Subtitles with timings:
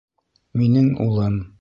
[0.63, 1.41] Минең улым!